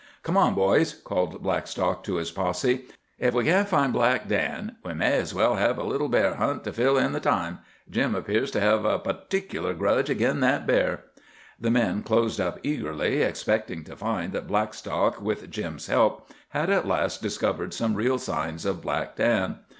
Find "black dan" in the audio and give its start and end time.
3.93-4.77, 18.81-19.59